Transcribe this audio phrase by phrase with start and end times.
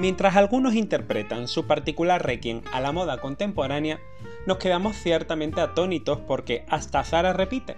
[0.00, 4.00] Mientras algunos interpretan su particular requiem a la moda contemporánea,
[4.46, 7.76] nos quedamos ciertamente atónitos porque hasta Zara repite.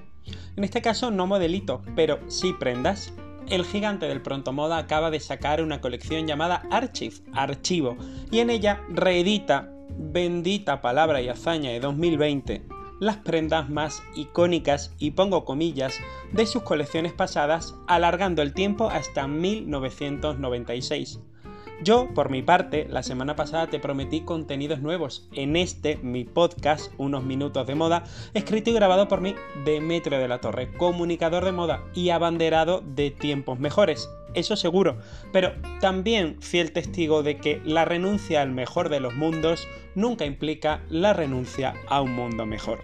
[0.57, 3.13] En este caso no modelitos, pero sí prendas.
[3.49, 7.97] El gigante del pronto moda acaba de sacar una colección llamada Archive, Archivo,
[8.31, 12.63] y en ella reedita, bendita palabra y hazaña de 2020,
[13.01, 15.99] las prendas más icónicas y pongo comillas
[16.31, 21.19] de sus colecciones pasadas, alargando el tiempo hasta 1996.
[21.85, 26.93] Yo, por mi parte, la semana pasada te prometí contenidos nuevos en este, mi podcast,
[26.97, 31.51] Unos Minutos de Moda, escrito y grabado por mí, Demetrio de la Torre, comunicador de
[31.51, 34.09] moda y abanderado de tiempos mejores.
[34.35, 34.99] Eso seguro,
[35.33, 40.83] pero también fiel testigo de que la renuncia al mejor de los mundos nunca implica
[40.89, 42.79] la renuncia a un mundo mejor.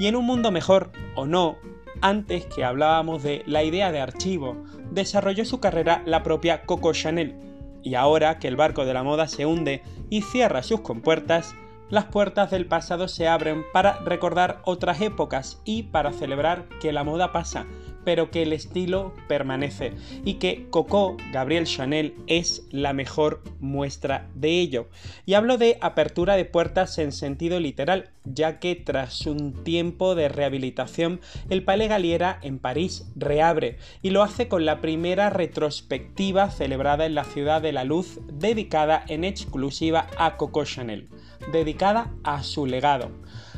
[0.00, 1.58] Y en un mundo mejor, o no,
[2.00, 7.46] antes que hablábamos de la idea de archivo, desarrolló su carrera la propia Coco Chanel,
[7.86, 11.54] y ahora que el barco de la moda se hunde y cierra sus compuertas,
[11.88, 17.04] las puertas del pasado se abren para recordar otras épocas y para celebrar que la
[17.04, 17.64] moda pasa,
[18.06, 19.92] pero que el estilo permanece
[20.24, 24.88] y que Coco Gabriel Chanel es la mejor muestra de ello.
[25.26, 30.28] Y hablo de apertura de puertas en sentido literal, ya que tras un tiempo de
[30.28, 37.06] rehabilitación, el Palais Galiera en París reabre y lo hace con la primera retrospectiva celebrada
[37.06, 41.08] en la Ciudad de la Luz dedicada en exclusiva a Coco Chanel,
[41.50, 43.10] dedicada a su legado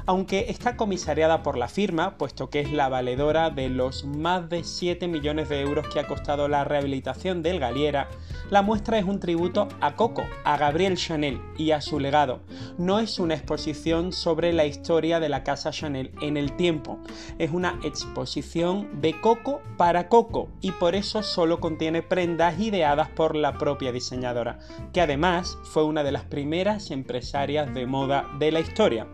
[0.08, 4.64] aunque está comisariada por la firma, puesto que es la valedora de los más de
[4.64, 8.08] 7 millones de euros que ha costado la rehabilitación del Galiera,
[8.48, 12.40] la muestra es un tributo a Coco, a Gabriel Chanel y a su legado.
[12.78, 16.98] No es una exposición sobre la historia de la casa Chanel en el tiempo,
[17.38, 23.36] es una exposición de Coco para Coco y por eso solo contiene prendas ideadas por
[23.36, 24.58] la propia diseñadora,
[24.94, 29.06] que además fue una de las primeras empresarias de moda de la historia.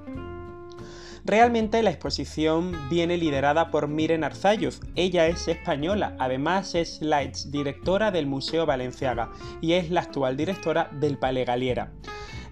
[1.27, 4.81] Realmente la exposición viene liderada por Miren Arzayuz.
[4.95, 10.91] Ella es española, además es la exdirectora del Museo Valenciaga y es la actual directora
[10.93, 11.93] del Palais Galiera.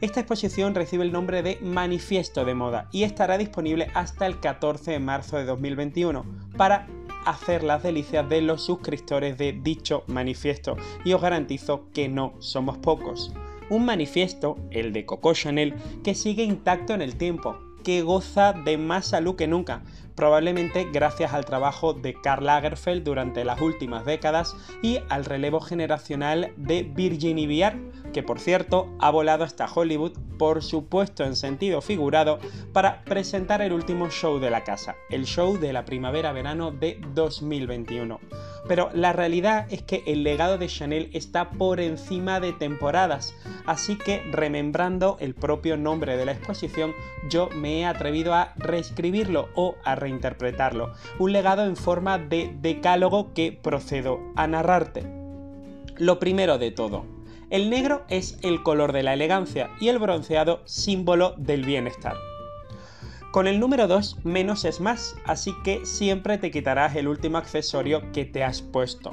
[0.00, 4.92] Esta exposición recibe el nombre de Manifiesto de Moda y estará disponible hasta el 14
[4.92, 6.24] de marzo de 2021
[6.56, 6.86] para
[7.26, 12.78] hacer las delicias de los suscriptores de dicho manifiesto y os garantizo que no somos
[12.78, 13.34] pocos.
[13.68, 18.78] Un manifiesto, el de Coco Chanel, que sigue intacto en el tiempo, que goza de
[18.78, 19.84] más salud que nunca,
[20.14, 26.52] probablemente gracias al trabajo de Karl Lagerfeld durante las últimas décadas y al relevo generacional
[26.56, 27.78] de Virginie Viard,
[28.12, 32.38] que por cierto ha volado hasta Hollywood, por supuesto en sentido figurado,
[32.72, 38.20] para presentar el último show de la casa, el show de la primavera-verano de 2021.
[38.68, 43.34] Pero la realidad es que el legado de Chanel está por encima de temporadas,
[43.66, 46.92] así que remembrando el propio nombre de la exposición,
[47.28, 53.32] yo me he atrevido a reescribirlo o a reinterpretarlo, un legado en forma de decálogo
[53.32, 55.04] que procedo a narrarte.
[55.96, 57.04] Lo primero de todo,
[57.50, 62.16] el negro es el color de la elegancia y el bronceado símbolo del bienestar.
[63.30, 68.12] Con el número 2 menos es más, así que siempre te quitarás el último accesorio
[68.12, 69.10] que te has puesto.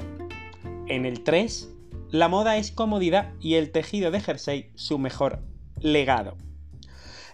[0.86, 1.70] En el 3,
[2.10, 5.40] la moda es comodidad y el tejido de jersey su mejor
[5.80, 6.36] legado.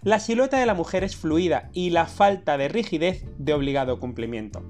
[0.02, 4.62] La silueta de la mujer es fluida y la falta de rigidez de obligado cumplimiento.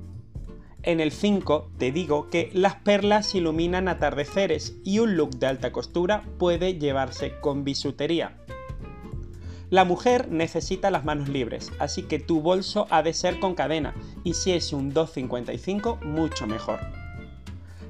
[0.82, 5.72] En el 5 te digo que las perlas iluminan atardeceres y un look de alta
[5.72, 8.36] costura puede llevarse con bisutería.
[9.68, 13.96] La mujer necesita las manos libres, así que tu bolso ha de ser con cadena
[14.22, 16.78] y si es un 255 mucho mejor.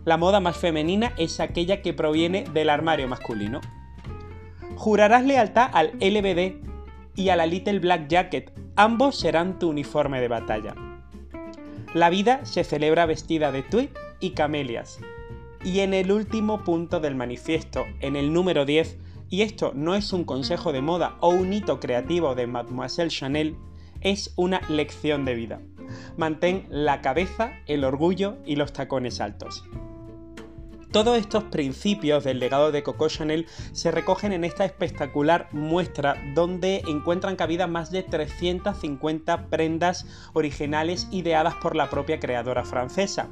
[0.06, 3.60] La moda más femenina es aquella que proviene del armario masculino.
[4.76, 6.65] Jurarás lealtad al LBD
[7.16, 10.74] y a la Little Black Jacket, ambos serán tu uniforme de batalla.
[11.94, 13.88] La vida se celebra vestida de tweed
[14.20, 15.00] y camelias.
[15.64, 18.98] Y en el último punto del manifiesto, en el número 10,
[19.30, 23.56] y esto no es un consejo de moda o un hito creativo de Mademoiselle Chanel,
[24.00, 25.60] es una lección de vida.
[26.16, 29.64] Mantén la cabeza, el orgullo y los tacones altos.
[30.92, 36.82] Todos estos principios del legado de Coco Chanel se recogen en esta espectacular muestra donde
[36.86, 43.28] encuentran cabida más de 350 prendas originales ideadas por la propia creadora francesa.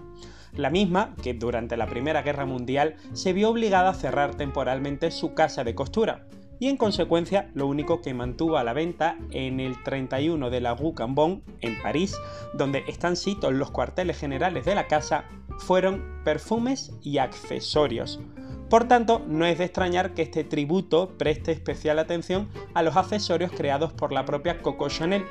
[0.52, 5.34] La misma que durante la Primera Guerra Mundial se vio obligada a cerrar temporalmente su
[5.34, 6.26] casa de costura
[6.64, 10.74] y en consecuencia lo único que mantuvo a la venta en el 31 de la
[10.74, 12.16] Rue Cambon, en París,
[12.54, 15.26] donde están citos los cuarteles generales de la casa,
[15.58, 18.18] fueron perfumes y accesorios.
[18.74, 23.52] Por tanto, no es de extrañar que este tributo preste especial atención a los accesorios
[23.52, 25.24] creados por la propia Coco Chanel,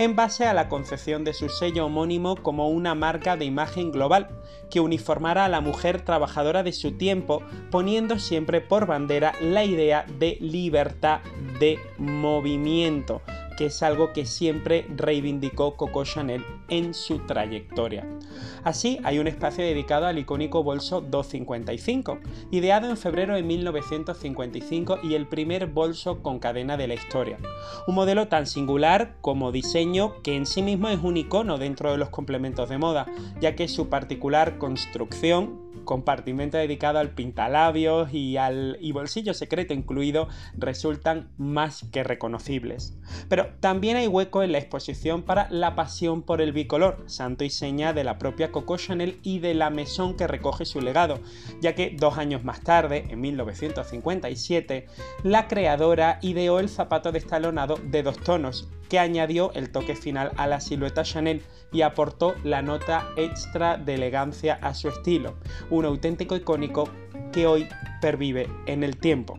[0.00, 4.28] en base a la concepción de su sello homónimo como una marca de imagen global,
[4.68, 7.40] que uniformara a la mujer trabajadora de su tiempo,
[7.70, 11.20] poniendo siempre por bandera la idea de libertad
[11.60, 13.22] de movimiento,
[13.58, 18.06] que es algo que siempre reivindicó Coco Chanel en su trayectoria.
[18.62, 22.20] Así, hay un espacio dedicado al icónico bolso 255,
[22.52, 27.38] ideado en febrero de 1955 y el primer bolso con cadena de la historia.
[27.88, 31.98] Un modelo tan singular como diseño que en sí mismo es un icono dentro de
[31.98, 33.06] los complementos de moda,
[33.40, 41.30] ya que su particular construcción compartimento dedicado al pintalabios y al bolsillo secreto incluido resultan
[41.38, 42.94] más que reconocibles.
[43.30, 47.50] Pero también hay hueco en la exposición para la pasión por el bicolor, santo y
[47.50, 51.20] seña de la propia Coco Chanel y de la mesón que recoge su legado,
[51.60, 54.86] ya que dos años más tarde, en 1957,
[55.22, 60.46] la creadora ideó el zapato destalonado de dos tonos, que añadió el toque final a
[60.46, 61.42] la silueta Chanel
[61.72, 65.36] y aportó la nota extra de elegancia a su estilo,
[65.70, 66.88] un auténtico icónico
[67.32, 67.68] que hoy
[68.00, 69.38] pervive en el tiempo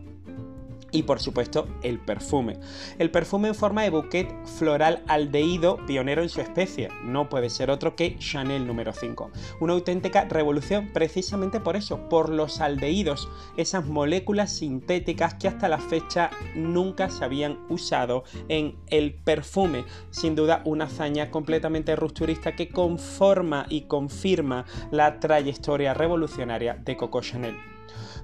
[0.92, 2.58] y por supuesto el perfume.
[2.98, 7.70] El perfume en forma de bouquet floral aldehído, pionero en su especie, no puede ser
[7.70, 9.30] otro que Chanel número 5.
[9.60, 15.78] Una auténtica revolución precisamente por eso, por los aldehídos, esas moléculas sintéticas que hasta la
[15.78, 19.84] fecha nunca se habían usado en el perfume.
[20.10, 27.20] Sin duda una hazaña completamente rupturista que conforma y confirma la trayectoria revolucionaria de Coco
[27.20, 27.56] Chanel.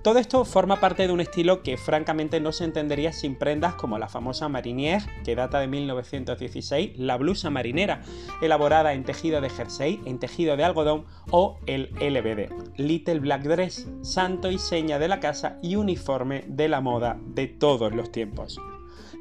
[0.03, 3.99] Todo esto forma parte de un estilo que francamente no se entendería sin prendas como
[3.99, 8.03] la famosa Marinière, que data de 1916, la blusa marinera,
[8.41, 13.89] elaborada en tejido de jersey, en tejido de algodón, o el LBD, Little Black Dress,
[14.03, 18.61] santo y seña de la casa y uniforme de la moda de todos los tiempos.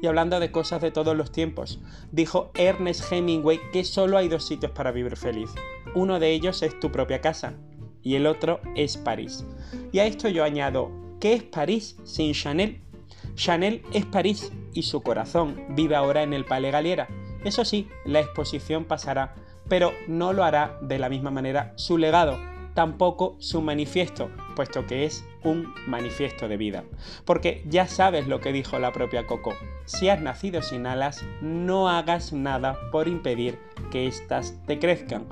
[0.02, 1.80] Y hablando de cosas de todos los tiempos,
[2.12, 5.50] dijo Ernest Hemingway que solo hay dos sitios para vivir feliz.
[5.94, 7.54] Uno de ellos es tu propia casa,
[8.06, 9.44] y el otro es París.
[9.90, 12.80] Y a esto yo añado, ¿qué es París sin Chanel?
[13.34, 17.08] Chanel es París y su corazón vive ahora en el Palais Galiera.
[17.44, 19.34] Eso sí, la exposición pasará,
[19.68, 22.38] pero no lo hará de la misma manera su legado,
[22.74, 26.84] tampoco su manifiesto, puesto que es un manifiesto de vida.
[27.24, 29.54] Porque ya sabes lo que dijo la propia Coco,
[29.84, 33.58] si has nacido sin alas, no hagas nada por impedir
[33.90, 35.26] que éstas te crezcan.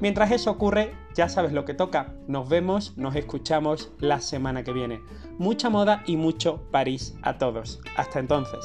[0.00, 2.14] Mientras eso ocurre, ya sabes lo que toca.
[2.26, 5.00] Nos vemos, nos escuchamos la semana que viene.
[5.38, 7.80] Mucha moda y mucho París a todos.
[7.96, 8.64] Hasta entonces.